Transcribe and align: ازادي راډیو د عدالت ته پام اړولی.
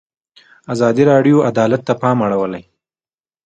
ازادي 0.73 1.03
راډیو 1.11 1.37
د 1.41 1.45
عدالت 1.49 1.81
ته 1.87 1.93
پام 2.01 2.17
اړولی. 2.25 2.63